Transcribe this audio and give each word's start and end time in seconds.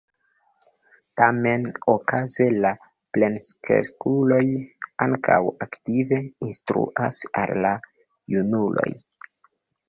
Tamen, 1.19 1.65
okaze 1.93 2.47
la 2.65 2.71
plenkreskuloj 3.17 4.41
ankaŭ 5.07 5.37
aktive 5.67 6.23
instruas 6.49 7.21
al 7.43 7.55
la 7.67 7.75
junuloj. 8.39 8.89